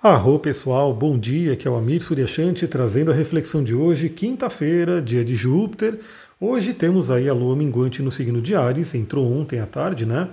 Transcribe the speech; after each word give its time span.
Arro 0.00 0.38
pessoal, 0.38 0.94
bom 0.94 1.18
dia, 1.18 1.54
aqui 1.54 1.66
é 1.66 1.70
o 1.70 1.74
Amir 1.74 2.00
Suryashanti 2.00 2.68
trazendo 2.68 3.10
a 3.10 3.14
reflexão 3.14 3.64
de 3.64 3.74
hoje, 3.74 4.08
quinta-feira, 4.08 5.02
dia 5.02 5.24
de 5.24 5.34
Júpiter. 5.34 5.98
Hoje 6.40 6.72
temos 6.72 7.10
aí 7.10 7.28
a 7.28 7.34
lua 7.34 7.56
minguante 7.56 8.00
no 8.00 8.12
signo 8.12 8.40
de 8.40 8.54
Ares, 8.54 8.94
entrou 8.94 9.28
ontem 9.28 9.58
à 9.58 9.66
tarde, 9.66 10.06
né? 10.06 10.28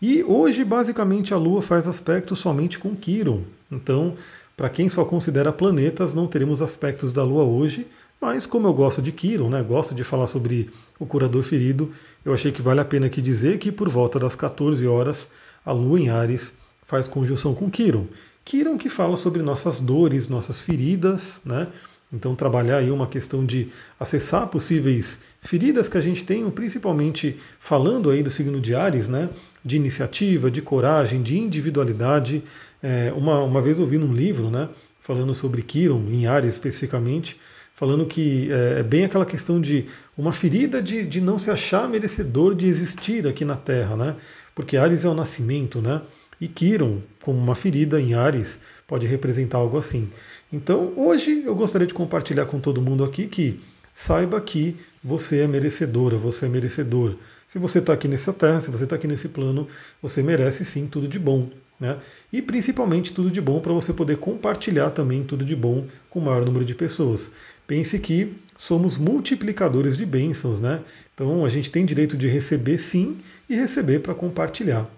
E 0.00 0.24
hoje, 0.24 0.64
basicamente, 0.64 1.34
a 1.34 1.36
lua 1.36 1.60
faz 1.60 1.86
aspecto 1.86 2.34
somente 2.34 2.78
com 2.78 2.96
Quiron. 2.96 3.42
Então, 3.70 4.14
para 4.56 4.70
quem 4.70 4.88
só 4.88 5.04
considera 5.04 5.52
planetas, 5.52 6.14
não 6.14 6.26
teremos 6.26 6.62
aspectos 6.62 7.12
da 7.12 7.22
lua 7.22 7.44
hoje, 7.44 7.86
mas 8.18 8.46
como 8.46 8.66
eu 8.66 8.72
gosto 8.72 9.02
de 9.02 9.12
Quiron, 9.12 9.50
né? 9.50 9.62
Gosto 9.62 9.94
de 9.94 10.02
falar 10.02 10.26
sobre 10.26 10.70
o 10.98 11.04
curador 11.04 11.42
ferido, 11.42 11.90
eu 12.24 12.32
achei 12.32 12.50
que 12.50 12.62
vale 12.62 12.80
a 12.80 12.84
pena 12.84 13.08
aqui 13.08 13.20
dizer 13.20 13.58
que 13.58 13.70
por 13.70 13.90
volta 13.90 14.18
das 14.18 14.34
14 14.34 14.86
horas, 14.86 15.28
a 15.66 15.72
lua 15.72 16.00
em 16.00 16.08
Ares 16.08 16.54
faz 16.82 17.06
conjunção 17.06 17.54
com 17.54 17.70
Quiron. 17.70 18.06
Kiron 18.44 18.76
que 18.76 18.88
fala 18.88 19.16
sobre 19.16 19.42
nossas 19.42 19.80
dores, 19.80 20.28
nossas 20.28 20.60
feridas, 20.60 21.40
né? 21.44 21.68
Então 22.12 22.34
trabalhar 22.34 22.78
aí 22.78 22.90
uma 22.90 23.06
questão 23.06 23.44
de 23.46 23.68
acessar 23.98 24.46
possíveis 24.48 25.20
feridas 25.40 25.88
que 25.88 25.96
a 25.96 26.00
gente 26.00 26.24
tem, 26.24 26.48
principalmente 26.50 27.36
falando 27.58 28.10
aí 28.10 28.22
do 28.22 28.30
signo 28.30 28.60
de 28.60 28.74
Ares, 28.74 29.08
né? 29.08 29.30
De 29.64 29.76
iniciativa, 29.76 30.50
de 30.50 30.60
coragem, 30.60 31.22
de 31.22 31.38
individualidade. 31.38 32.44
É, 32.82 33.12
uma, 33.16 33.42
uma 33.42 33.62
vez 33.62 33.78
eu 33.78 33.86
vi 33.86 33.96
num 33.96 34.12
livro, 34.12 34.50
né? 34.50 34.68
Falando 35.00 35.32
sobre 35.32 35.62
Kiron, 35.62 36.04
em 36.10 36.26
Ares 36.26 36.52
especificamente, 36.52 37.38
falando 37.74 38.04
que 38.04 38.52
é, 38.52 38.80
é 38.80 38.82
bem 38.82 39.04
aquela 39.04 39.24
questão 39.24 39.58
de 39.58 39.86
uma 40.16 40.32
ferida 40.32 40.82
de, 40.82 41.06
de 41.06 41.20
não 41.20 41.38
se 41.38 41.50
achar 41.50 41.88
merecedor 41.88 42.54
de 42.54 42.66
existir 42.66 43.26
aqui 43.26 43.44
na 43.44 43.56
Terra, 43.56 43.96
né? 43.96 44.16
Porque 44.54 44.76
Ares 44.76 45.06
é 45.06 45.08
o 45.08 45.14
nascimento, 45.14 45.80
né? 45.80 46.02
E 46.42 46.48
Kiron, 46.48 46.98
como 47.22 47.38
uma 47.38 47.54
ferida 47.54 48.00
em 48.00 48.14
Ares, 48.14 48.58
pode 48.84 49.06
representar 49.06 49.58
algo 49.58 49.78
assim. 49.78 50.10
Então, 50.52 50.92
hoje 50.96 51.44
eu 51.46 51.54
gostaria 51.54 51.86
de 51.86 51.94
compartilhar 51.94 52.46
com 52.46 52.58
todo 52.58 52.82
mundo 52.82 53.04
aqui 53.04 53.28
que 53.28 53.60
saiba 53.94 54.40
que 54.40 54.76
você 55.04 55.42
é 55.42 55.46
merecedora, 55.46 56.16
você 56.16 56.46
é 56.46 56.48
merecedor. 56.48 57.14
Se 57.46 57.60
você 57.60 57.78
está 57.78 57.92
aqui 57.92 58.08
nessa 58.08 58.32
terra, 58.32 58.60
se 58.60 58.72
você 58.72 58.82
está 58.82 58.96
aqui 58.96 59.06
nesse 59.06 59.28
plano, 59.28 59.68
você 60.02 60.20
merece 60.20 60.64
sim 60.64 60.88
tudo 60.88 61.06
de 61.06 61.16
bom. 61.16 61.48
Né? 61.78 61.96
E 62.32 62.42
principalmente 62.42 63.12
tudo 63.12 63.30
de 63.30 63.40
bom 63.40 63.60
para 63.60 63.72
você 63.72 63.92
poder 63.92 64.16
compartilhar 64.16 64.90
também 64.90 65.22
tudo 65.22 65.44
de 65.44 65.54
bom 65.54 65.86
com 66.10 66.18
o 66.18 66.24
maior 66.24 66.44
número 66.44 66.64
de 66.64 66.74
pessoas. 66.74 67.30
Pense 67.68 68.00
que 68.00 68.34
somos 68.56 68.98
multiplicadores 68.98 69.96
de 69.96 70.04
bênçãos, 70.04 70.58
né? 70.58 70.80
Então 71.14 71.44
a 71.44 71.48
gente 71.48 71.70
tem 71.70 71.86
direito 71.86 72.16
de 72.16 72.26
receber 72.26 72.78
sim 72.78 73.18
e 73.48 73.54
receber 73.54 74.00
para 74.00 74.12
compartilhar. 74.12 74.90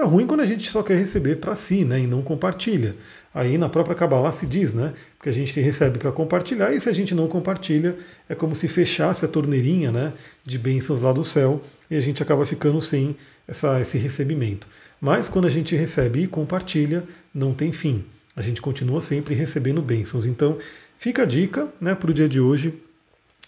É 0.00 0.02
ruim 0.02 0.26
quando 0.26 0.40
a 0.40 0.46
gente 0.46 0.66
só 0.66 0.82
quer 0.82 0.96
receber 0.96 1.36
para 1.36 1.54
si, 1.54 1.84
né, 1.84 2.00
e 2.00 2.06
não 2.06 2.22
compartilha. 2.22 2.96
Aí 3.34 3.58
na 3.58 3.68
própria 3.68 3.94
Kabbalah 3.94 4.32
se 4.32 4.46
diz, 4.46 4.72
né, 4.72 4.94
que 5.22 5.28
a 5.28 5.32
gente 5.32 5.60
recebe 5.60 5.98
para 5.98 6.10
compartilhar 6.10 6.72
e 6.72 6.80
se 6.80 6.88
a 6.88 6.92
gente 6.92 7.14
não 7.14 7.28
compartilha, 7.28 7.94
é 8.26 8.34
como 8.34 8.56
se 8.56 8.66
fechasse 8.66 9.26
a 9.26 9.28
torneirinha, 9.28 9.92
né, 9.92 10.14
de 10.42 10.58
bênçãos 10.58 11.02
lá 11.02 11.12
do 11.12 11.22
céu 11.22 11.60
e 11.90 11.96
a 11.96 12.00
gente 12.00 12.22
acaba 12.22 12.46
ficando 12.46 12.80
sem 12.80 13.14
essa, 13.46 13.78
esse 13.78 13.98
recebimento. 13.98 14.66
Mas 14.98 15.28
quando 15.28 15.44
a 15.44 15.50
gente 15.50 15.76
recebe 15.76 16.22
e 16.22 16.26
compartilha, 16.26 17.04
não 17.34 17.52
tem 17.52 17.70
fim. 17.70 18.02
A 18.34 18.40
gente 18.40 18.62
continua 18.62 19.02
sempre 19.02 19.34
recebendo 19.34 19.82
bênçãos. 19.82 20.24
Então, 20.24 20.56
fica 20.96 21.24
a 21.24 21.26
dica, 21.26 21.68
né, 21.78 21.94
para 21.94 22.10
o 22.10 22.14
dia 22.14 22.28
de 22.28 22.40
hoje. 22.40 22.72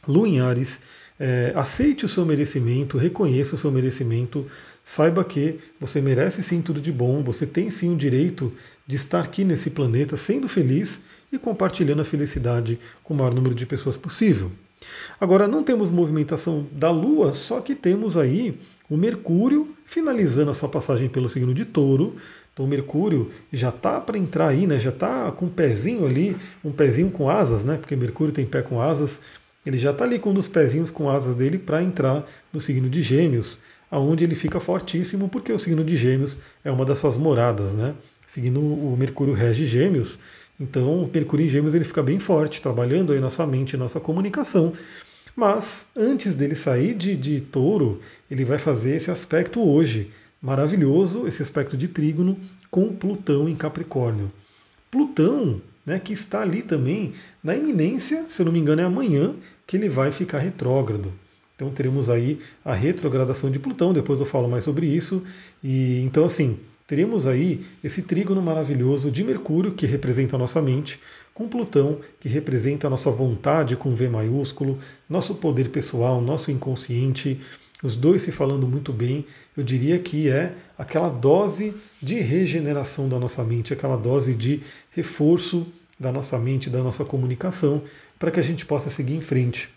Lu 0.07 0.27
em 0.27 0.41
Ares, 0.41 0.83
é, 1.25 1.53
aceite 1.55 2.05
o 2.05 2.09
seu 2.09 2.27
merecimento, 2.27 2.99
reconheça 2.99 3.55
o 3.55 3.59
seu 3.59 3.71
merecimento, 3.71 4.45
saiba 4.83 5.23
que 5.23 5.57
você 5.79 6.01
merece 6.01 6.43
sim 6.43 6.61
tudo 6.61 6.81
de 6.81 6.91
bom, 6.91 7.23
você 7.23 7.47
tem 7.47 7.71
sim 7.71 7.95
o 7.95 7.97
direito 7.97 8.53
de 8.85 8.97
estar 8.97 9.21
aqui 9.21 9.45
nesse 9.45 9.71
planeta 9.71 10.17
sendo 10.17 10.49
feliz 10.49 11.01
e 11.33 11.39
compartilhando 11.39 12.03
a 12.03 12.05
felicidade 12.05 12.77
com 13.05 13.15
o 13.15 13.17
maior 13.17 13.33
número 13.33 13.55
de 13.55 13.65
pessoas 13.65 13.97
possível. 13.97 14.51
Agora, 15.21 15.47
não 15.47 15.63
temos 15.63 15.93
movimentação 15.93 16.67
da 16.73 16.91
Lua, 16.91 17.33
só 17.33 17.61
que 17.61 17.77
temos 17.77 18.17
aí 18.17 18.59
o 18.91 18.97
Mercúrio 18.97 19.77
finalizando 19.87 20.51
a 20.51 20.55
sua 20.55 20.69
passagem 20.69 21.09
pelo 21.09 21.29
signo 21.29 21.55
de 21.55 21.65
Touro. 21.65 22.17
Então, 22.53 22.67
o 22.67 22.69
Mercúrio 22.69 23.31
já 23.53 23.69
está 23.69 24.01
para 24.01 24.19
entrar 24.19 24.49
aí, 24.49 24.67
né? 24.67 24.81
Já 24.81 24.91
está 24.91 25.31
com 25.31 25.47
um 25.47 25.49
pezinho 25.49 26.05
ali, 26.05 26.37
um 26.65 26.73
pezinho 26.73 27.13
com 27.13 27.31
asas, 27.31 27.63
né? 27.63 27.77
Porque 27.77 27.95
Mercúrio 27.95 28.35
tem 28.35 28.45
pé 28.45 28.61
com 28.61 28.83
asas. 28.83 29.21
Ele 29.65 29.79
já 29.79 29.91
está 29.91 30.05
ali 30.05 30.19
com 30.19 30.31
um 30.31 30.35
dos 30.35 30.49
pezinhos 30.49 30.91
com 30.91 31.09
asas 31.09 31.35
dele 31.35 31.59
para 31.59 31.83
entrar 31.83 32.27
no 32.53 32.61
signo 32.61 32.89
de 32.91 33.01
Gêmeos, 33.01 33.59
aonde 33.91 34.25
ele 34.25 34.35
fica 34.35 34.59
fortíssimo, 34.59 35.29
porque 35.29 35.53
o 35.53 35.59
signo 35.59 35.85
de 35.85 35.97
Gêmeos 35.97 36.39
é 36.65 36.71
uma 36.71 36.85
das 36.85 36.99
suas 36.99 37.17
moradas, 37.17 37.75
né? 37.75 37.95
Seguindo 38.27 38.61
o 38.61 38.97
Mercúrio 38.99 39.35
rege 39.35 39.67
Gêmeos, 39.67 40.19
então 40.59 41.03
o 41.03 41.11
Mercúrio 41.13 41.47
em 41.47 41.49
Gêmeos 41.49 41.75
ele 41.75 41.85
fica 41.85 42.03
bem 42.03 42.19
forte, 42.19 42.63
trabalhando 42.63 43.13
aí 43.13 43.21
nossa 43.21 43.47
mente, 43.47 43.77
nossa 43.77 44.01
comunicação. 44.01 44.73
Mas 45.35 45.87
antes 45.97 46.37
dele 46.37 46.55
sair 46.55 46.95
de, 46.95 47.17
de 47.17 47.41
touro, 47.41 48.01
ele 48.31 48.45
vai 48.45 48.59
fazer 48.59 48.97
esse 48.97 49.11
aspecto 49.11 49.61
hoje. 49.61 50.11
Maravilhoso 50.41 51.27
esse 51.27 51.41
aspecto 51.41 51.77
de 51.77 51.89
trígono 51.89 52.39
com 52.71 52.93
Plutão 52.93 53.49
em 53.49 53.55
Capricórnio. 53.55 54.31
Plutão 54.91 55.61
né, 55.85 55.99
que 55.99 56.13
está 56.13 56.43
ali 56.43 56.63
também 56.63 57.13
na 57.43 57.55
iminência, 57.57 58.27
se 58.29 58.41
eu 58.41 58.47
não 58.47 58.53
me 58.53 58.59
engano, 58.59 58.83
é 58.83 58.85
amanhã 58.85 59.35
que 59.67 59.77
ele 59.77 59.89
vai 59.89 60.13
ficar 60.13 60.39
retrógrado. 60.39 61.13
Então 61.55 61.71
teremos 61.71 62.11
aí 62.11 62.39
a 62.65 62.75
retrogradação 62.75 63.51
de 63.51 63.59
Plutão, 63.59 63.93
depois 63.93 64.19
eu 64.19 64.27
falo 64.27 64.49
mais 64.49 64.65
sobre 64.65 64.87
isso. 64.87 65.23
E 65.63 66.01
então 66.01 66.25
assim, 66.25 66.59
teremos 66.87 67.27
aí 67.27 67.65
esse 67.83 68.03
trígono 68.03 68.43
maravilhoso 68.43 69.11
de 69.11 69.23
Mercúrio, 69.23 69.73
que 69.73 69.87
representa 69.87 70.37
a 70.37 70.39
nossa 70.39 70.61
mente, 70.61 70.99
com 71.33 71.49
Plutão, 71.49 72.01
que 72.21 72.29
representa 72.29 72.87
a 72.87 72.91
nossa 72.91 73.11
vontade 73.11 73.77
com 73.77 73.91
V 73.91 74.09
maiúsculo, 74.09 74.79
nosso 75.09 75.37
poder 75.37 75.71
pessoal, 75.71 76.21
nosso 76.21 76.51
inconsciente, 76.51 77.41
os 77.83 77.97
dois 77.97 78.23
se 78.23 78.31
falando 78.31 78.67
muito 78.67 78.93
bem, 78.93 79.25
eu 79.57 79.65
diria 79.65 79.99
que 79.99 80.29
é 80.29 80.55
aquela 80.79 81.09
dose 81.09 81.75
de 82.01 82.15
regeneração 82.21 83.09
da 83.09 83.19
nossa 83.19 83.43
mente, 83.43 83.73
aquela 83.73 83.97
dose 83.97 84.35
de 84.35 84.61
reforço 84.91 85.67
da 85.99 86.13
nossa 86.13 86.39
mente, 86.39 86.71
da 86.71 86.83
nossa 86.83 87.05
comunicação, 87.05 87.83
para 88.19 88.31
que 88.31 88.41
a 88.41 88.43
gente 88.43 88.65
possa 88.65 88.89
seguir 88.89 89.15
em 89.15 89.21
frente. 89.21 89.69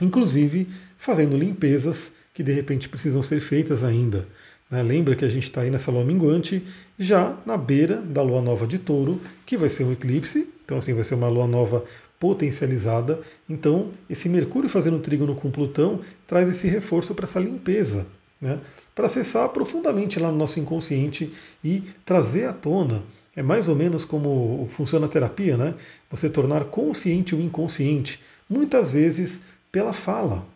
Inclusive 0.00 0.66
fazendo 0.98 1.36
limpezas 1.36 2.12
que 2.32 2.42
de 2.42 2.52
repente 2.52 2.88
precisam 2.88 3.22
ser 3.22 3.40
feitas 3.40 3.84
ainda. 3.84 4.26
Né? 4.70 4.82
Lembra 4.82 5.14
que 5.14 5.24
a 5.24 5.28
gente 5.28 5.44
está 5.44 5.62
aí 5.62 5.70
nessa 5.70 5.90
lua 5.90 6.04
minguante, 6.04 6.62
já 6.98 7.36
na 7.46 7.56
beira 7.56 7.96
da 7.96 8.22
lua 8.22 8.42
nova 8.42 8.66
de 8.66 8.78
touro, 8.78 9.20
que 9.44 9.56
vai 9.56 9.68
ser 9.68 9.84
um 9.84 9.92
eclipse, 9.92 10.48
então 10.64 10.78
assim 10.78 10.94
vai 10.94 11.04
ser 11.04 11.14
uma 11.14 11.28
lua 11.28 11.46
nova 11.46 11.84
potencializada. 12.18 13.20
Então, 13.48 13.90
esse 14.08 14.28
Mercúrio 14.28 14.68
fazendo 14.68 14.98
trígono 14.98 15.34
com 15.34 15.50
Plutão 15.50 16.00
traz 16.26 16.48
esse 16.48 16.66
reforço 16.66 17.14
para 17.14 17.24
essa 17.24 17.40
limpeza, 17.40 18.06
né? 18.40 18.60
para 18.94 19.06
acessar 19.06 19.50
profundamente 19.50 20.18
lá 20.18 20.32
no 20.32 20.38
nosso 20.38 20.58
inconsciente 20.58 21.30
e 21.62 21.82
trazer 22.04 22.46
à 22.46 22.52
tona. 22.52 23.02
É 23.36 23.42
mais 23.42 23.68
ou 23.68 23.76
menos 23.76 24.06
como 24.06 24.66
funciona 24.70 25.04
a 25.04 25.08
terapia, 25.10 25.58
né? 25.58 25.74
Você 26.10 26.30
tornar 26.30 26.64
consciente 26.64 27.34
o 27.34 27.40
inconsciente, 27.40 28.18
muitas 28.48 28.88
vezes 28.88 29.42
pela 29.70 29.92
fala. 29.92 30.46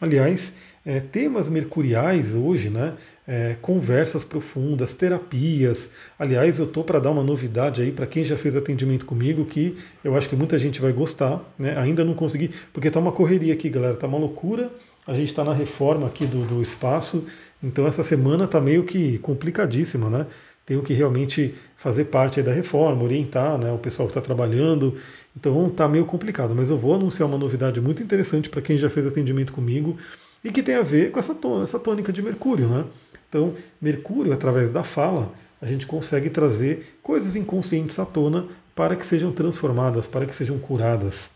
Aliás, 0.00 0.54
é, 0.84 0.98
temas 0.98 1.50
mercuriais 1.50 2.34
hoje, 2.34 2.70
né? 2.70 2.94
É, 3.28 3.56
conversas 3.60 4.24
profundas, 4.24 4.94
terapias. 4.94 5.90
Aliás, 6.18 6.58
eu 6.58 6.66
tô 6.66 6.82
para 6.82 6.98
dar 6.98 7.10
uma 7.10 7.22
novidade 7.22 7.82
aí 7.82 7.92
para 7.92 8.06
quem 8.06 8.24
já 8.24 8.36
fez 8.36 8.56
atendimento 8.56 9.04
comigo 9.04 9.44
que 9.44 9.76
eu 10.02 10.16
acho 10.16 10.28
que 10.28 10.34
muita 10.34 10.58
gente 10.58 10.80
vai 10.80 10.92
gostar, 10.92 11.42
né? 11.58 11.78
Ainda 11.78 12.02
não 12.02 12.14
consegui, 12.14 12.50
porque 12.72 12.90
tá 12.90 12.98
uma 12.98 13.12
correria 13.12 13.52
aqui, 13.52 13.68
galera, 13.68 13.94
tá 13.94 14.06
uma 14.06 14.18
loucura. 14.18 14.70
A 15.06 15.12
gente 15.12 15.28
está 15.28 15.44
na 15.44 15.52
reforma 15.52 16.06
aqui 16.06 16.24
do, 16.24 16.46
do 16.46 16.62
espaço, 16.62 17.24
então 17.62 17.86
essa 17.86 18.02
semana 18.02 18.46
tá 18.46 18.60
meio 18.60 18.84
que 18.84 19.18
complicadíssima, 19.18 20.08
né? 20.08 20.26
Tenho 20.70 20.84
que 20.84 20.92
realmente 20.92 21.52
fazer 21.74 22.04
parte 22.04 22.40
da 22.44 22.52
reforma, 22.52 23.02
orientar 23.02 23.58
né, 23.58 23.72
o 23.72 23.78
pessoal 23.78 24.06
que 24.06 24.12
está 24.12 24.20
trabalhando. 24.20 24.94
Então 25.36 25.68
tá 25.68 25.88
meio 25.88 26.04
complicado, 26.04 26.54
mas 26.54 26.70
eu 26.70 26.78
vou 26.78 26.94
anunciar 26.94 27.28
uma 27.28 27.36
novidade 27.36 27.80
muito 27.80 28.04
interessante 28.04 28.48
para 28.48 28.62
quem 28.62 28.78
já 28.78 28.88
fez 28.88 29.04
atendimento 29.04 29.52
comigo 29.52 29.98
e 30.44 30.52
que 30.52 30.62
tem 30.62 30.76
a 30.76 30.82
ver 30.82 31.10
com 31.10 31.18
essa, 31.18 31.36
essa 31.60 31.76
tônica 31.76 32.12
de 32.12 32.22
Mercúrio. 32.22 32.68
Né? 32.68 32.84
Então, 33.28 33.52
Mercúrio, 33.82 34.32
através 34.32 34.70
da 34.70 34.84
fala, 34.84 35.32
a 35.60 35.66
gente 35.66 35.88
consegue 35.88 36.30
trazer 36.30 36.94
coisas 37.02 37.34
inconscientes 37.34 37.98
à 37.98 38.06
tona 38.06 38.46
para 38.72 38.94
que 38.94 39.04
sejam 39.04 39.32
transformadas, 39.32 40.06
para 40.06 40.24
que 40.24 40.36
sejam 40.36 40.56
curadas. 40.56 41.30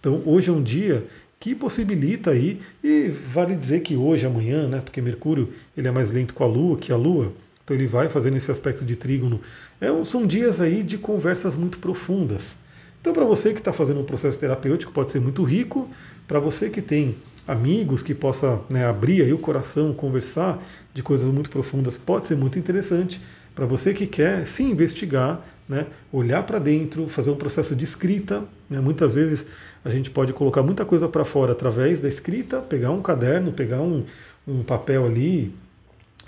Então, 0.00 0.22
hoje 0.24 0.48
é 0.48 0.52
um 0.54 0.62
dia 0.62 1.04
que 1.38 1.54
possibilita 1.54 2.30
aí, 2.30 2.58
e 2.82 3.10
vale 3.10 3.54
dizer 3.54 3.80
que 3.80 3.94
hoje, 3.94 4.24
amanhã, 4.24 4.68
né, 4.68 4.80
porque 4.82 5.02
Mercúrio 5.02 5.52
ele 5.76 5.86
é 5.86 5.90
mais 5.90 6.10
lento 6.12 6.32
com 6.32 6.44
a 6.44 6.46
Lua 6.46 6.78
que 6.78 6.90
a 6.90 6.96
Lua, 6.96 7.30
então 7.70 7.76
ele 7.76 7.86
vai 7.86 8.08
fazendo 8.08 8.36
esse 8.36 8.50
aspecto 8.50 8.84
de 8.84 8.96
trígono. 8.96 9.40
É, 9.80 9.86
são 10.04 10.26
dias 10.26 10.60
aí 10.60 10.82
de 10.82 10.98
conversas 10.98 11.54
muito 11.54 11.78
profundas. 11.78 12.58
Então, 13.00 13.12
para 13.12 13.24
você 13.24 13.52
que 13.52 13.60
está 13.60 13.72
fazendo 13.72 14.00
um 14.00 14.04
processo 14.04 14.36
terapêutico, 14.36 14.92
pode 14.92 15.12
ser 15.12 15.20
muito 15.20 15.44
rico. 15.44 15.88
Para 16.26 16.40
você 16.40 16.68
que 16.68 16.82
tem 16.82 17.14
amigos 17.46 18.02
que 18.02 18.12
possa 18.12 18.60
né, 18.68 18.86
abrir 18.86 19.22
aí 19.22 19.32
o 19.32 19.38
coração, 19.38 19.92
conversar 19.92 20.60
de 20.92 21.02
coisas 21.02 21.28
muito 21.28 21.48
profundas, 21.48 21.96
pode 21.96 22.26
ser 22.26 22.36
muito 22.36 22.58
interessante. 22.58 23.22
Para 23.54 23.66
você 23.66 23.94
que 23.94 24.06
quer 24.06 24.46
se 24.46 24.64
investigar, 24.64 25.40
né, 25.68 25.86
olhar 26.12 26.42
para 26.42 26.58
dentro, 26.58 27.06
fazer 27.06 27.30
um 27.30 27.36
processo 27.36 27.76
de 27.76 27.84
escrita. 27.84 28.42
Né, 28.68 28.80
muitas 28.80 29.14
vezes 29.14 29.46
a 29.84 29.90
gente 29.90 30.10
pode 30.10 30.32
colocar 30.32 30.62
muita 30.62 30.84
coisa 30.84 31.08
para 31.08 31.24
fora 31.24 31.52
através 31.52 32.00
da 32.00 32.08
escrita, 32.08 32.60
pegar 32.60 32.90
um 32.90 33.00
caderno, 33.00 33.52
pegar 33.52 33.80
um, 33.80 34.04
um 34.46 34.62
papel 34.64 35.06
ali 35.06 35.54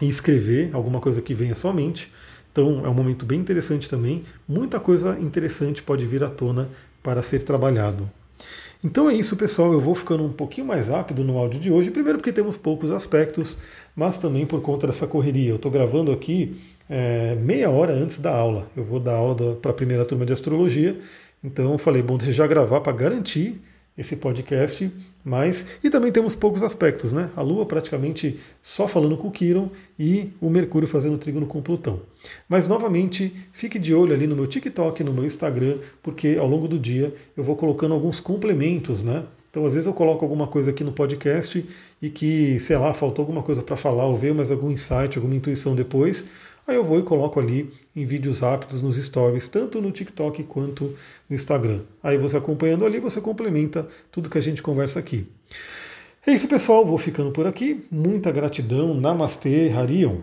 e 0.03 0.09
escrever 0.09 0.71
alguma 0.73 1.01
coisa 1.01 1.23
que 1.23 1.33
venha 1.33 1.53
à 1.53 1.55
sua 1.55 1.73
mente. 1.73 2.13
Então 2.51 2.85
é 2.85 2.89
um 2.89 2.95
momento 2.95 3.25
bem 3.25 3.39
interessante 3.39 3.89
também. 3.89 4.25
Muita 4.49 4.81
coisa 4.81 5.17
interessante 5.21 5.81
pode 5.81 6.05
vir 6.05 6.25
à 6.25 6.29
tona 6.29 6.69
para 7.03 7.23
ser 7.23 7.45
trabalhado. 7.45 8.11
Então 8.85 9.09
é 9.09 9.15
isso, 9.15 9.37
pessoal. 9.37 9.73
Eu 9.73 9.81
vou 9.81 9.95
ficando 9.95 10.25
um 10.25 10.33
pouquinho 10.33 10.67
mais 10.67 10.89
rápido 10.89 11.23
no 11.23 11.39
áudio 11.39 11.61
de 11.61 11.71
hoje. 11.71 11.93
Primeiro, 11.93 12.19
porque 12.19 12.33
temos 12.33 12.57
poucos 12.57 12.91
aspectos, 12.91 13.57
mas 13.95 14.19
também 14.19 14.45
por 14.45 14.61
conta 14.61 14.89
dessa 14.89 15.07
correria. 15.07 15.51
Eu 15.51 15.57
estou 15.57 15.71
gravando 15.71 16.11
aqui 16.11 16.61
é, 16.91 17.37
meia 17.37 17.71
hora 17.71 17.93
antes 17.93 18.19
da 18.19 18.35
aula. 18.35 18.67
Eu 18.77 18.83
vou 18.83 18.99
dar 18.99 19.15
aula 19.15 19.55
para 19.55 19.71
a 19.71 19.75
primeira 19.75 20.05
turma 20.05 20.27
de 20.27 20.33
astrologia. 20.33 20.99
Então, 21.45 21.73
eu 21.73 21.79
falei, 21.79 22.03
bom, 22.03 22.17
deixa 22.19 22.33
eu 22.33 22.37
já 22.37 22.47
gravar 22.47 22.81
para 22.81 22.93
garantir 22.93 23.61
esse 23.97 24.17
podcast, 24.17 24.91
mas 25.25 25.67
e 25.85 25.91
também 25.91 26.11
temos 26.11 26.35
poucos 26.35 26.63
aspectos, 26.63 27.13
né? 27.13 27.31
A 27.37 27.43
Lua 27.43 27.67
praticamente 27.67 28.39
só 28.63 28.89
falando 28.89 29.17
com 29.17 29.29
o 29.29 29.31
Quiron 29.31 29.69
e 29.99 30.31
o 30.41 30.49
Mercúrio 30.49 30.89
fazendo 30.89 31.19
trígono 31.19 31.47
com 31.47 31.61
Plutão. 31.61 32.01
Mas 32.49 32.67
novamente, 32.67 33.33
fique 33.53 33.79
de 33.79 33.95
olho 33.95 34.15
ali 34.15 34.27
no 34.27 34.35
meu 34.35 34.47
TikTok, 34.47 35.05
no 35.05 35.13
meu 35.13 35.25
Instagram, 35.25 35.79
porque 36.03 36.37
ao 36.39 36.49
longo 36.49 36.67
do 36.67 36.79
dia 36.79 37.13
eu 37.37 37.45
vou 37.45 37.55
colocando 37.57 37.93
alguns 37.93 38.19
complementos, 38.19 39.03
né? 39.03 39.25
Então, 39.53 39.67
às 39.67 39.75
vezes 39.75 39.87
eu 39.87 39.93
coloco 39.93 40.25
alguma 40.25 40.47
coisa 40.47 40.71
aqui 40.71 40.83
no 40.83 40.93
podcast 40.93 41.63
e 42.01 42.09
que, 42.09 42.59
sei 42.59 42.79
lá, 42.79 42.95
faltou 42.95 43.23
alguma 43.23 43.43
coisa 43.43 43.63
para 43.63 43.77
falar 43.77 44.07
ou 44.07 44.17
veio 44.17 44.35
mais 44.35 44.51
algum 44.51 44.71
insight, 44.71 45.19
alguma 45.19 45.35
intuição 45.35 45.75
depois. 45.75 46.25
Aí 46.67 46.77
eu 46.77 46.85
vou 46.85 46.99
e 46.99 47.03
coloco 47.03 47.41
ali 47.41 47.73
em 47.95 48.05
vídeos 48.05 48.41
rápidos 48.41 48.81
nos 48.81 48.97
stories, 48.97 49.49
tanto 49.49 49.81
no 49.81 49.91
TikTok 49.91 50.45
quanto 50.45 50.95
no 51.29 51.35
Instagram. 51.35 51.81
Aí 52.03 52.17
você 52.17 52.37
acompanhando 52.37 52.87
ali, 52.87 53.01
você 53.01 53.21
complementa 53.21 53.87
tudo 54.11 54.31
que 54.31 54.39
a 54.39 54.43
gente 54.43 54.63
conversa 54.63 54.99
aqui. 54.99 55.27
É 56.25 56.31
isso, 56.31 56.47
pessoal. 56.47 56.87
Vou 56.87 56.99
ficando 56.99 57.33
por 57.33 57.47
aqui. 57.47 57.85
Muita 57.91 58.31
gratidão. 58.31 58.95
Namastê, 58.95 59.71
Harion. 59.71 60.19